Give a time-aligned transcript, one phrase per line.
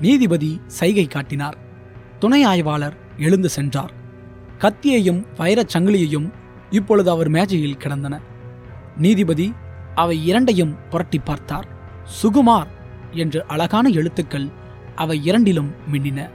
[0.00, 1.56] நீதிபதி சைகை காட்டினார்.
[2.18, 3.92] துணை ஆய்வாளர் எழுந்து சென்றார்.
[4.58, 6.32] கத்தியையும் வைரச் சங்கிலியையும்
[6.70, 8.20] இப்பொழுது அவர் மேஜையில் கிடந்தன.
[8.96, 9.54] நீதிபதி
[9.94, 11.68] அவை இரண்டையும் புரட்டி பார்த்தார்.
[12.22, 12.66] சுகுமார்
[13.12, 14.48] என்று அழகான எழுத்துக்கள்
[14.94, 16.30] அவை இரண்டிலும் மின்னின.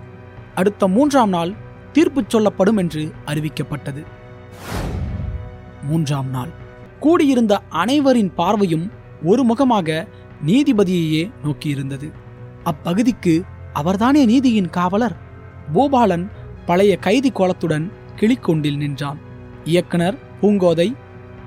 [0.55, 1.53] அடுத்த மூன்றாம் நாள்
[1.91, 4.03] தீர்ப்பு சொல்லப்படும் என்று அறிவிக்கப்பட்டது.
[5.83, 6.49] மூன்றாம் நாள்.
[6.99, 8.91] கூடியிருந்த அனைவரின் பார்வையும்
[9.23, 10.07] ஒரு முகமாக
[10.45, 12.11] நீதிபதியையே நோக்கியிருந்தது.
[12.63, 13.41] அப்பகுதிக்கு
[13.75, 15.15] அவர்தானே நீதியின் காவலர்?
[15.73, 16.29] பூபாலன்
[16.65, 19.17] பழைய கைதி கோலத்துடன் கிளிக்கொண்டில் நின்றான்.
[19.63, 20.95] இயக்குனர் பூங்கோதை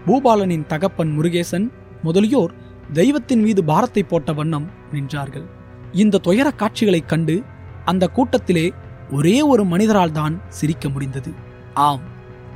[0.06, 1.70] பூபாலனின் தகப்பன் முருகேசன்
[2.02, 2.52] முதலியோர்
[2.92, 5.44] தெய்வத்தின் மீது பாரத்தை போட்ட வண்ணம் நின்றார்கள்.
[5.92, 7.42] இந்த துயர காட்சிகளைக் கண்டு
[7.84, 8.72] அந்த கூட்டத்திலே
[9.10, 11.32] ஒரே ஒரு மனிதரால் தான் சிரிக்க முடிந்தது.
[11.74, 12.00] ஆம்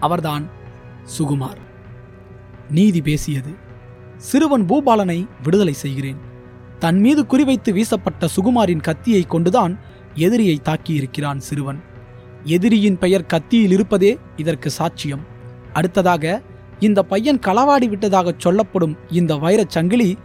[0.00, 0.48] அவர்தான்
[1.18, 1.60] சுகுமார்.
[2.70, 3.50] நீதி பேசியது.
[4.16, 6.30] சிறுவன் பூபாலனை விடுதலை செய்கிறேன்.
[6.82, 9.78] தன் மீது குறிவைத்து வீசப்பட்ட சுகுமாரின் கத்தியை கொண்டுதான்
[10.14, 11.80] எதிரியை தாக்கியிருக்கிறான் சிறுவன்.
[12.44, 15.22] எதிரியின் பெயர் கத்தியில் இருப்பதே இதற்கு சாட்சியம்.
[15.72, 16.42] அடுத்ததாக
[16.78, 20.18] இந்த பையன் களவாடி விட்டதாக சொல்லப்படும் இந்த வைரச் சங்கிலி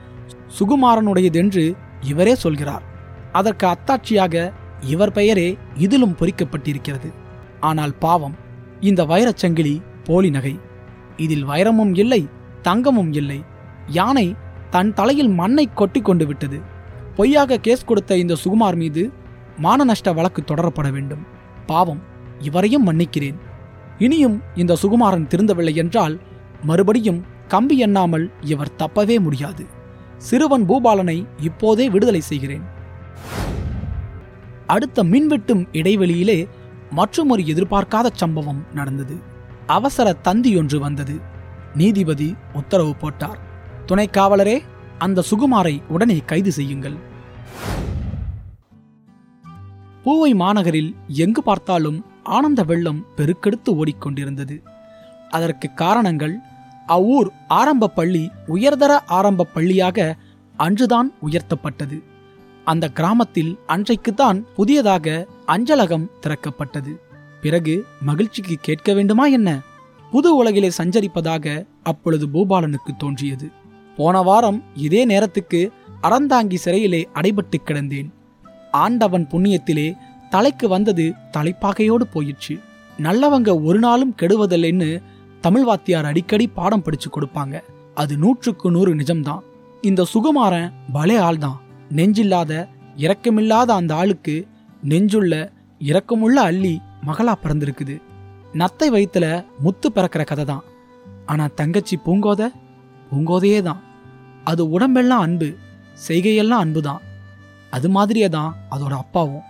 [0.59, 1.65] சுகுமாரனுடையதென்று
[2.01, 2.83] இவரே சொல்கிறார்.
[3.31, 4.51] அதற்கு அத்தாட்சியாக
[4.81, 7.11] இவர் பெயரே இதிலும் பொறிக்கப்பட்டிருக்கிறது.
[7.59, 8.35] ஆனால் பாவம்
[8.79, 10.59] இந்த வைரச் சங்கிலி போலி நகை.
[11.17, 12.21] இதில் வைரமும் இல்லை
[12.61, 13.39] தங்கமும் இல்லை.
[13.87, 14.35] யானை
[14.69, 16.61] தன் தலையில் மண்ணை கொட்டி கொண்டு விட்டது.
[17.15, 19.11] பொய்யாக கேஸ் கொடுத்த இந்த சுகுமார் மீது
[19.61, 21.25] மானநஷ்ட வழக்கு தொடரப்பட வேண்டும்.
[21.65, 22.01] பாவம்
[22.39, 23.37] இவரையும் மன்னிக்கிறேன்.
[23.97, 26.19] இனியும் இந்த சுகுமாரன் திருந்தவில்லை என்றால்
[26.63, 29.65] மறுபடியும் கம்பி எண்ணாமல் இவர் தப்பவே முடியாது.
[30.17, 32.63] சிறுவன் பூபாலனை இப்போதே விடுதலை செய்கிறேன்.
[34.67, 36.47] அடுத்த மின்வெட்டும் இடைவெளியிலே
[36.89, 39.15] மற்றுமொரு எதிர்பார்க்காத சம்பவம் நடந்தது.
[39.67, 41.15] அவசர தந்தி ஒன்று வந்தது.
[41.73, 43.39] நீதிபதி உத்தரவு போட்டார்.
[43.87, 44.61] துணை காவலரே
[44.97, 46.95] அந்த சுகுமாரை உடனே கைது செய்யுங்கள்.
[50.03, 54.61] பூவை மாநகரில் எங்கு பார்த்தாலும் ஆனந்த வெள்ளம் பெருக்கெடுத்து ஓடிக்கொண்டிருந்தது.
[55.29, 56.37] அதற்கு காரணங்கள்
[56.85, 60.17] அவ்வூர் ஆரம்ப பள்ளி உயர்தர ஆரம்ப பள்ளியாக
[60.57, 62.03] அன்றுதான் உயர்த்தப்பட்டது.
[62.65, 66.99] அந்த கிராமத்தில் அன்றைக்குத்தான் புதியதாக அஞ்சலகம் திறக்கப்பட்டது.
[67.41, 69.59] பிறகு மகிழ்ச்சிக்கு கேட்க வேண்டுமா என்ன?
[70.11, 73.65] புது உலகிலே சஞ்சரிப்பதாக அப்பொழுது பூபாலனுக்கு தோன்றியது.
[73.97, 75.61] போன வாரம் இதே நேரத்துக்கு
[76.07, 78.09] அறந்தாங்கி சிறையிலே அடைபட்டு கிடந்தேன்.
[78.83, 79.87] ஆண்டவன் புண்ணியத்திலே
[80.33, 82.55] தலைக்கு வந்தது தலைப்பாகையோடு போயிடுச்சு
[83.05, 84.89] நல்லவங்க ஒரு நாளும் கெடுவதில்லைன்னு
[85.45, 87.55] தமிழ் வாத்தியார் அடிக்கடி பாடம் படிச்சு கொடுப்பாங்க.
[88.01, 89.43] அது நூற்றுக்கு நூறு நிஜம்தான்.
[89.89, 91.57] இந்த சுகுமாரன் பலே ஆள்தான்.
[91.97, 92.51] நெஞ்சில்லாத
[93.03, 94.35] இரக்கமில்லாத அந்த ஆளுக்கு
[94.91, 95.33] நெஞ்சுள்ள
[95.81, 96.73] இரக்கமுள்ள அள்ளி
[97.07, 97.95] மகளா பிறந்திருக்குது.
[98.61, 99.25] நத்தை வயிற்றுல
[99.63, 100.63] முத்து பிறக்கிற கதை தான்
[101.31, 102.41] ஆனா தங்கச்சி பூங்கோத
[103.09, 103.81] பூங்கோதையே தான்
[104.49, 105.49] அது உடம்பெல்லாம் அன்பு
[106.05, 107.01] செய்கையெல்லாம் அன்பு தான்
[107.75, 109.45] அது மாதிரியே தான் அதோட அப்பாவும்.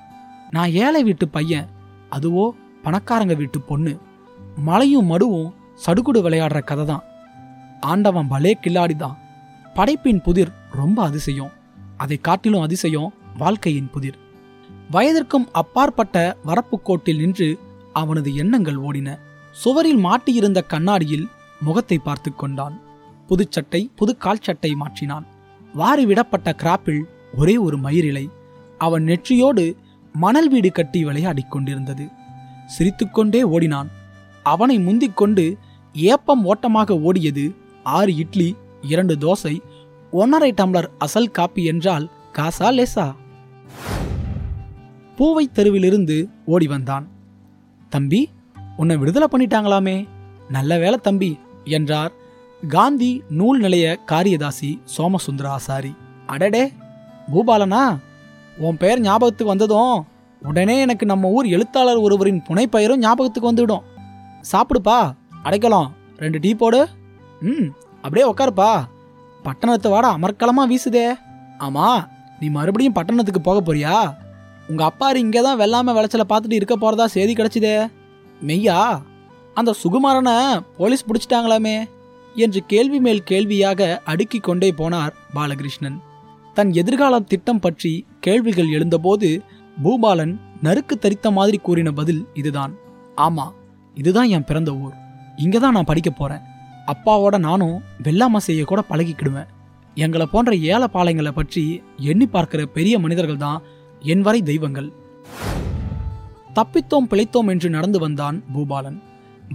[0.56, 1.68] நான் ஏழை வீட்டு பையன்
[2.16, 2.46] அதுவோ
[2.86, 3.94] பணக்காரங்க வீட்டு பொண்ணு.
[4.68, 5.50] மலையும் மடுவும்
[5.84, 7.06] சடுகுடு விளையாடுற கதை தான்
[7.92, 9.20] ஆண்டவன் பலே கில்லாடி தான்
[9.78, 11.52] படைப்பின் புதிர் ரொம்ப அதிசயம்.
[12.04, 14.18] அதை காட்டிலும் அதிசயம் வாழ்க்கையின் புதிர்.
[14.96, 16.18] வயதிற்கும் அப்பாற்பட்ட
[16.50, 17.50] வரப்பு கோட்டில் நின்று
[18.02, 19.10] அவனது எண்ணங்கள் ஓடின.
[19.56, 21.30] சுவரில் மாட்டியிருந்த கண்ணாடியில்
[21.68, 22.76] முகத்தை பார்த்து கொண்டான்.
[23.30, 25.26] புதுச்சட்டை புது கால்ச்சட்டை மாற்றினான்.
[25.74, 27.02] வாரி விடப்பட்ட கிராப்பில்
[27.36, 28.30] ஒரே ஒரு மயிரிலை.
[28.78, 29.76] அவன் நெற்றியோடு
[30.14, 32.08] மணல் வீடு கட்டி விளையாடிக் கொண்டிருந்தது.
[32.66, 33.90] சிரித்துக்கொண்டே ஓடினான்.
[34.44, 35.58] அவனை முந்திக் கொண்டு
[35.94, 39.60] ஏப்பம் ஓட்டமாக ஓடியது ஆறு இட்லி இரண்டு தோசை
[40.14, 43.16] ஒன்னரை டம்ளர் அசல் காப்பி என்றால் காசா லேசா?
[45.16, 47.08] பூவை தெருவிலிருந்து ஓடி வந்தான்.
[47.90, 48.30] தம்பி
[48.78, 50.08] உன்னை விடுதலை பண்ணிட்டாங்களாமே.
[50.50, 52.12] நல்ல வேலை தம்பி என்றார்.
[52.64, 55.96] காந்தி நூல் நிலைய காரியதாசி சோமசுந்தர ஆசாரி
[56.26, 56.74] அடடே
[57.32, 57.98] பூபாலனா
[58.58, 60.06] உன் பெயர் ஞாபகத்துக்கு வந்ததும்
[60.42, 63.86] உடனே எனக்கு நம்ம ஊர் எழுத்தாளர் ஒருவரின் புனைப்பெயரும் ஞாபகத்துக்கு வந்துவிடும்
[64.52, 65.14] சாப்பிடுப்பா
[65.44, 65.90] அடைக்கலாம்.
[66.18, 66.88] ரெண்டு டீ போடு.
[67.42, 67.68] ம்
[68.02, 68.88] அப்படியே உக்காருப்பா.
[69.44, 71.16] பட்டணத்தை வாட அமர்க்கலமாக வீசுதே.
[71.58, 72.08] ஆமாம்
[72.40, 74.14] நீ மறுபடியும் பட்டணத்துக்கு போக போறியா?
[74.70, 77.92] உங்கள் அப்பாரு இங்கே தான் வெள்ளாமை விளைச்சல பார்த்துட்டு இருக்க போகிறதா செய்தி கிடச்சிதே.
[78.48, 79.02] மெய்யா
[79.54, 81.90] அந்த சுகுமாரனை போலீஸ் பிடிச்சிட்டாங்களாமே.
[82.46, 83.82] என்று கேள்வி மேல் கேள்வியாக
[84.12, 85.98] அடுக்கிக் கொண்டே போனார் பாலகிருஷ்ணன்.
[86.58, 87.94] தன் எதிர்கால திட்டம் பற்றி
[88.26, 89.30] கேள்விகள் எழுந்தபோது
[89.84, 90.34] பூபாலன்
[90.66, 92.74] நறுக்கு தரித்த மாதிரி கூறின பதில் இதுதான்.
[93.26, 93.46] ஆமா
[93.98, 94.96] இதுதான் என் பிறந்த ஊர்.
[95.44, 96.46] இங்கே தான் நான் படிக்க போறேன்.
[96.94, 99.52] அப்பாவோட நானும் வெள்ளாமை செய்ய கூட பழகிக்கிடுவேன்.
[99.96, 101.64] எங்களை போன்ற ஏழை பாளையங்களை பற்றி
[102.12, 103.62] எண்ணி பார்க்கிற பெரிய மனிதர்கள் தான்
[104.14, 104.90] என் வரை தெய்வங்கள்.
[106.58, 109.00] தப்பித்தோம் பிழைத்தோம் என்று நடந்து வந்தான் பூபாலன்.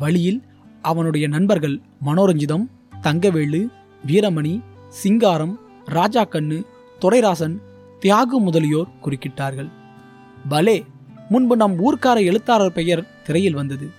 [0.02, 0.40] வழியில்
[0.82, 2.64] அவனுடைய நண்பர்கள் மனோரஞ்சிதம்
[3.02, 3.61] தங்கவேலு
[4.06, 6.58] வீரமணி சிங்காரம் ராஜா கண்ணு
[7.00, 7.56] துரைராசன்
[8.00, 9.70] தியாகு முதலியோர் குறுக்கிட்டார்கள்.
[10.49, 10.84] பலே
[11.29, 13.90] முன்பு நம் ஊர்க்கார எழுத்தாளர் பெயர் திரையில் வந்தது.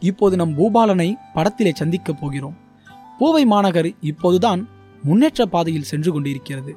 [0.00, 2.56] இப்போது நம் பூபாலனை படத்திலே சந்திக்கப் போகிறோம்.
[3.18, 4.68] பூவை மாநகர் இப்போதுதான்
[5.02, 6.76] முன்னேற்ற பாதையில் சென்று கொண்டிருக்கிறது.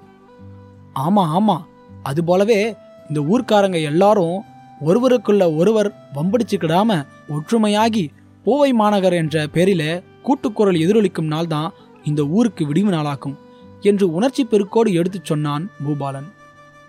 [0.96, 1.58] ஆமா ஆமா
[2.04, 2.76] அது போலவே
[3.10, 4.44] இந்த ஊர்க்காரங்க எல்லாரும்
[4.86, 8.10] ஒருவருக்குள்ள ஒருவர் வம்படிச்சுக்கிடாம ஒற்றுமையாகி
[8.44, 11.70] பூவை மாநகர் என்ற பெயரில கூட்டுக்குரல் எதிரொலிக்கும் நாள்தான்
[12.04, 13.38] இந்த ஊருக்கு விடிவு நாளாக்கும்
[13.80, 16.30] என்று உணர்ச்சி பெருக்கோடு எடுத்துச் சொன்னான் பூபாலன்.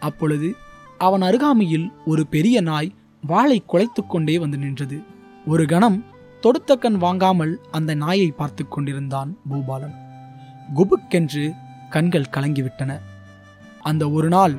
[0.00, 0.54] அப்பொழுது
[0.98, 2.94] அவன் அருகாமையில் ஒரு பெரிய நாய்
[3.26, 5.00] வாளை குலைத்து கொண்டே வந்து நின்றது.
[5.46, 6.04] ஒரு கணம்
[6.40, 9.96] தொடுத்த கண் வாங்காமல் அந்த நாயை பார்த்து கொண்டிருந்தான் பூபாலன்.
[10.74, 11.52] குபுக்கென்று
[11.90, 13.00] கண்கள் கலங்கிவிட்டன.
[13.80, 14.54] அந்த ஒரு நாள்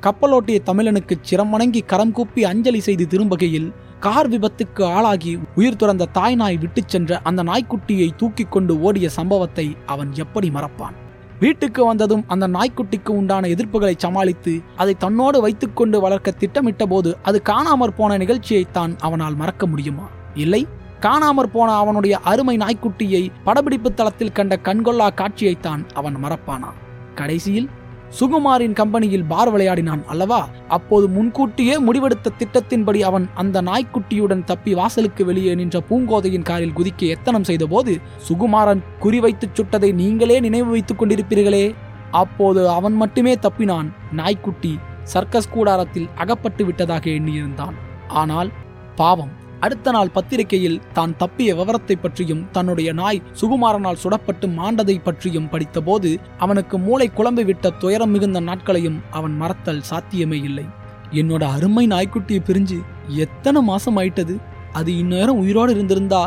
[0.00, 3.72] கப்பலோட்டிய தமிழனுக்கு சிரமணங்கி கரம் கூப்பி அஞ்சலி செய்து திரும்புகையில்
[4.04, 9.76] கார் விபத்துக்கு ஆளாகி உயிர் துறந்த தாய் நாய் விட்டுச் சென்ற அந்த நாய்க்குட்டியை தூக்கிக் கொண்டு ஓடிய சம்பவத்தை
[9.86, 10.94] அவன் எப்படி மறப்பான்?
[11.40, 17.96] வீட்டுக்கு வந்ததும் அந்த நாய்க்குட்டிக்கு உண்டான எதிர்ப்புகளை சமாளித்து அதை தன்னோடு வைத்துக்கொண்டு வளர்க்க திட்டமிட்ட போது அது காணாமற்
[17.96, 20.08] போன நிகழ்ச்சியைத்தான் அவனால் மறக்க முடியுமா?
[20.34, 20.66] இல்லை.
[21.00, 26.70] காணாமற் போன அவனுடைய அருமை நாய்க்குட்டியை படப்பிடிப்பு தளத்தில் கண்ட கண்கொள்ளா காட்சியைத்தான் அவன் மறப்பானா?
[27.14, 27.70] கடைசியில்
[28.18, 30.48] சுகுமாரின் கம்பெனியில் பார் விளையாடினான் அல்லவா?
[30.68, 37.44] அப்போது முன்கூட்டியே முடிவெடுத்த திட்டத்தின்படி அவன் அந்த நாய்க்குட்டியுடன் தப்பி வாசலுக்கு வெளியே நின்ற பூங்கோதையின் காரில் குதிக்க எத்தனம்
[37.44, 41.74] செய்தபோது சுகுமாரன் குறிவைத்துச் சுட்டதை நீங்களே நினைவு வைத்துக் கொண்டிருப்பீர்களே.
[42.10, 43.88] அப்போது அவன் மட்டுமே தப்பினான்.
[44.12, 47.74] நாய்க்குட்டி சர்க்கஸ் கூடாரத்தில் அகப்பட்டு விட்டதாக எண்ணியிருந்தான்.
[48.08, 48.50] ஆனால்
[48.96, 56.10] பாவம் அடுத்த நாள் பத்திரிகையில் தான் தப்பிய விவரத்தை பற்றியும் தன்னுடைய நாய் சுகுமாரனால் சுடப்பட்டு மாண்டதை பற்றியும் படித்தபோது
[56.38, 60.66] அவனுக்கு மூளை குழம்பு விட்ட துயரம் மிகுந்த நாட்களையும் அவன் மறத்தல் சாத்தியமே இல்லை.
[61.12, 62.78] என்னோட அருமை நாய்க்குட்டியை பிரிஞ்சு
[63.08, 64.36] எத்தனை மாசம் ஆயிட்டது?
[64.72, 66.22] அது இந்நேரம் உயிரோடு இருந்திருந்தா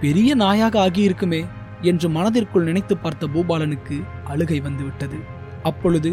[0.00, 1.40] பெரிய நாயாக ஆகியிருக்குமே
[1.82, 5.18] என்று மனதிற்குள் நினைத்து பார்த்த பூபாலனுக்கு அழுகை வந்துவிட்டது.
[5.62, 6.10] அப்பொழுது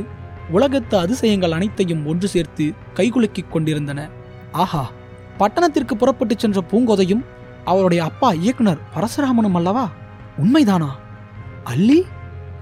[0.50, 2.66] உலகத்து அதிசயங்கள் அனைத்தையும் ஒன்று சேர்த்து
[2.96, 4.10] கைகுலுக்கிக் கொண்டிருந்தன.
[4.52, 4.84] ஆஹா!
[5.38, 7.24] பட்டணத்திற்கு புறப்பட்டு சென்ற பூங்கோதையும்
[7.66, 9.90] அவருடைய அப்பா இயக்குனர் பரசுராமனும் அல்லவா?
[10.42, 10.90] உண்மைதானா?
[11.64, 12.06] அல்லி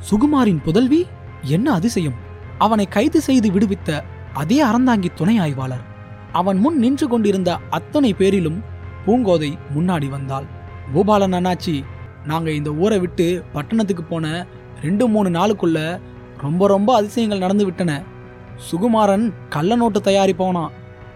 [0.10, 1.06] சுகுமாரின் புதல்வி
[1.42, 2.14] என்ன அதிசயம்?
[2.58, 4.02] அவனை கைது செய்து விடுவித்த
[4.34, 5.84] அதே அறந்தாங்கி துணை ஆய்வாளர்.
[6.32, 8.64] அவன் முன் நின்று கொண்டிருந்த அத்தனை பேரிலும்
[9.06, 10.48] பூங்கோதை முன்னாடி வந்தாள்.
[10.94, 11.84] பூபாலன் அண்ணாச்சி
[12.26, 14.46] நாங்க இந்த ஊரை விட்டு பட்டணத்துக்கு போன
[14.82, 16.02] ரெண்டு மூணு நாளுக்குள்ள
[16.38, 18.02] ரொம்ப ரொம்ப அதிசயங்கள் நடந்து விட்டன.
[18.72, 20.66] சுகுமாரன் கள்ள நோட்டு தயாரிப்பவனா?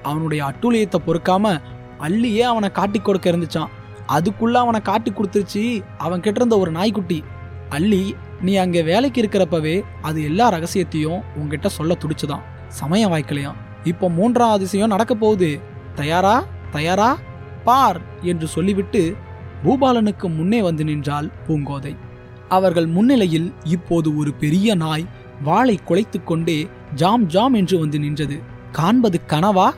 [0.04, 1.62] அவனுடைய அட்டூழியத்தை பொறுக்காம
[2.00, 3.68] அள்ளியே அவனை காட்டி கொடுக்க இருந்துச்சான்.
[4.08, 7.24] அதுக்குள்ள அவனை காட்டி கொடுத்துருச்சு அவன் கிட்ட இருந்த ஒரு நாய்க்குட்டி.
[7.70, 12.42] அள்ளி நீ அங்கே வேலைக்கு இருக்கிறப்பவே அது எல்லா ரகசியத்தையும் உங்ககிட்ட சொல்ல துடிச்சுதான்.
[12.68, 13.56] சமயம் வாய்க்கலையாம்.
[13.84, 15.60] இப்போ மூன்றாம் அதிசயம் நடக்க போகுது.
[15.96, 16.44] தயாரா?
[16.72, 17.18] தயாரா?
[17.64, 18.02] பார்!
[18.22, 19.16] என்று சொல்லிவிட்டு
[19.66, 21.96] பூபாலனுக்கு முன்னே வந்து நின்றாள் பூங்கோதை.
[22.48, 25.06] அவர்கள் முன்னிலையில் இப்போது ஒரு பெரிய நாய்
[25.44, 28.42] வாளை குலைத்து கொண்டே ஜாம் ஜாம் என்று வந்து நின்றது.
[28.72, 29.74] காண்பது கனவா?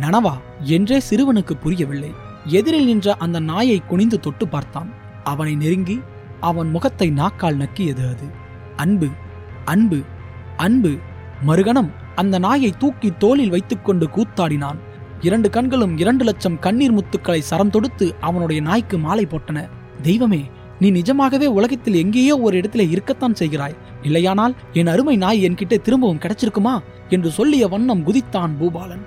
[0.00, 0.32] நனவா?
[0.60, 2.10] என்றே சிறுவனுக்கு புரியவில்லை.
[2.44, 4.90] எதிரில் நின்ற அந்த நாயை குனிந்து தொட்டு பார்த்தான்.
[5.24, 6.00] அவனை நெருங்கி
[6.40, 8.26] அவன் முகத்தை நாக்கால் நக்கியது அது.
[8.76, 9.08] அன்பு
[9.64, 10.00] அன்பு
[10.56, 10.96] அன்பு.
[11.46, 14.78] மறுகணம் அந்த நாயை தூக்கி தோளில் வைத்துக்கொண்டு கூத்தாடினான்.
[15.20, 19.68] இரண்டு கண்களும் இரண்டு லட்சம் கண்ணீர் முத்துக்களை சரம் தொடுத்து அவனுடைய நாய்க்கு மாலை போட்டன.
[20.02, 23.76] தெய்வமே நீ நிஜமாகவே உலகத்தில் எங்கேயோ ஒரு இடத்துல இருக்கத்தான் செய்கிறாய்.
[24.02, 26.78] இல்லையானால் என் அருமை நாய் என்கிட்ட திரும்பவும் கிடைச்சிருக்குமா?
[27.08, 29.04] என்று சொல்லிய வண்ணம் குதித்தான் பூபாலன்.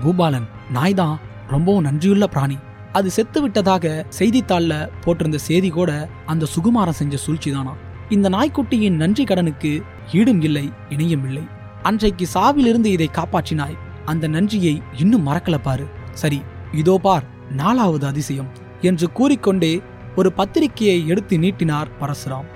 [0.00, 1.18] பூபாலன் நாய்தான்
[1.48, 2.58] ரொம்பவும் நன்றியுள்ள பிராணி.
[2.92, 7.72] அது செத்து விட்டதாக செய்தித்தாள்ல போட்டிருந்த செய்தி கூட அந்த சுகுமாரன் செஞ்ச சூழ்ச்சிதானா?
[8.08, 11.42] இந்த நாய்க்குட்டியின் நன்றி கடனுக்கு ஈடும் இல்லை இணையும் இல்லை.
[11.82, 13.78] அன்றைக்கு சாவிலிருந்து இதை காப்பாற்றினாய்.
[14.04, 15.86] அந்த நன்றியை இன்னும் மறக்கல பாரு.
[16.12, 18.48] சரி இதோ பார் நாலாவது அதிசயம்
[18.80, 19.82] என்று கூறிக்கொண்டே
[20.16, 22.48] ஒரு பத்திரிகையை எடுத்து நீட்டினார் பரசுராம்.